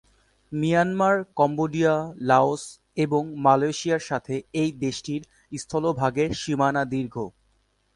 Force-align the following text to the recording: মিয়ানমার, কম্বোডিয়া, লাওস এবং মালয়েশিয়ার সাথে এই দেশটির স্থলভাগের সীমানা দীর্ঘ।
মিয়ানমার, 0.51 1.15
কম্বোডিয়া, 1.35 1.93
লাওস 2.21 2.63
এবং 2.97 3.23
মালয়েশিয়ার 3.37 4.03
সাথে 4.09 4.35
এই 4.53 4.69
দেশটির 4.77 5.21
স্থলভাগের 5.51 6.29
সীমানা 6.33 6.83
দীর্ঘ। 6.85 7.15